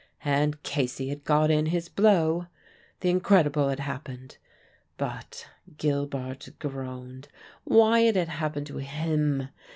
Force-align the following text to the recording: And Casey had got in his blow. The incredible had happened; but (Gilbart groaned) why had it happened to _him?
And 0.25 0.63
Casey 0.63 1.09
had 1.09 1.23
got 1.25 1.51
in 1.51 1.67
his 1.67 1.87
blow. 1.87 2.47
The 3.01 3.11
incredible 3.11 3.69
had 3.69 3.81
happened; 3.81 4.37
but 4.97 5.47
(Gilbart 5.77 6.49
groaned) 6.57 7.27
why 7.65 7.99
had 7.99 8.17
it 8.17 8.27
happened 8.27 8.65
to 8.65 8.77
_him? 8.79 9.49